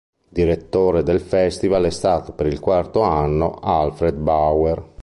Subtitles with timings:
[0.29, 4.83] Direttore del festival è stato per il quarto anno Alfred Bauer.